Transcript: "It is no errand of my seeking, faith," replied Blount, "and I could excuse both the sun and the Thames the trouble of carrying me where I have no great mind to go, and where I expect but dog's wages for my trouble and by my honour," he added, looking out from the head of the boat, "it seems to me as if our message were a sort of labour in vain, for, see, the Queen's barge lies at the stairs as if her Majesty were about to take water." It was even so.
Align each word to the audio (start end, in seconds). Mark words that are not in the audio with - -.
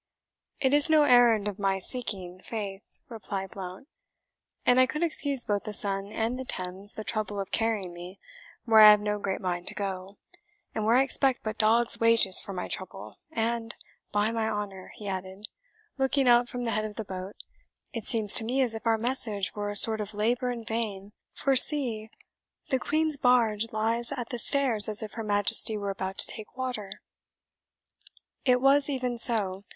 "It 0.59 0.73
is 0.73 0.89
no 0.89 1.03
errand 1.03 1.47
of 1.47 1.59
my 1.59 1.77
seeking, 1.77 2.41
faith," 2.43 2.81
replied 3.07 3.51
Blount, 3.51 3.87
"and 4.65 4.79
I 4.79 4.87
could 4.87 5.03
excuse 5.03 5.45
both 5.45 5.63
the 5.65 5.73
sun 5.73 6.11
and 6.11 6.39
the 6.39 6.43
Thames 6.43 6.93
the 6.93 7.03
trouble 7.03 7.39
of 7.39 7.51
carrying 7.51 7.93
me 7.93 8.19
where 8.65 8.79
I 8.79 8.89
have 8.89 8.99
no 8.99 9.19
great 9.19 9.41
mind 9.41 9.67
to 9.67 9.75
go, 9.75 10.17
and 10.73 10.87
where 10.87 10.95
I 10.95 11.03
expect 11.03 11.43
but 11.43 11.59
dog's 11.59 11.99
wages 11.99 12.39
for 12.39 12.51
my 12.51 12.67
trouble 12.67 13.19
and 13.31 13.75
by 14.11 14.31
my 14.31 14.49
honour," 14.49 14.91
he 14.95 15.07
added, 15.07 15.45
looking 15.99 16.27
out 16.27 16.49
from 16.49 16.63
the 16.63 16.71
head 16.71 16.83
of 16.83 16.95
the 16.95 17.05
boat, 17.05 17.35
"it 17.93 18.05
seems 18.05 18.33
to 18.37 18.43
me 18.43 18.63
as 18.63 18.73
if 18.73 18.87
our 18.87 18.97
message 18.97 19.53
were 19.53 19.69
a 19.69 19.75
sort 19.75 20.01
of 20.01 20.15
labour 20.15 20.49
in 20.49 20.65
vain, 20.65 21.11
for, 21.35 21.55
see, 21.55 22.09
the 22.69 22.79
Queen's 22.79 23.17
barge 23.17 23.71
lies 23.71 24.11
at 24.13 24.29
the 24.29 24.39
stairs 24.39 24.89
as 24.89 25.03
if 25.03 25.11
her 25.13 25.23
Majesty 25.23 25.77
were 25.77 25.91
about 25.91 26.17
to 26.17 26.25
take 26.25 26.57
water." 26.57 26.89
It 28.43 28.59
was 28.59 28.89
even 28.89 29.19
so. 29.19 29.63